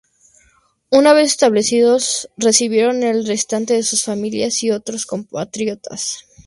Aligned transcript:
Una 0.89 1.13
vez 1.13 1.27
establecidos, 1.27 2.27
recibieron 2.35 3.03
el 3.03 3.27
restante 3.27 3.75
de 3.75 3.83
sus 3.83 4.03
familias 4.03 4.63
y 4.63 4.71
otros 4.71 5.05
compatriotas. 5.05 6.25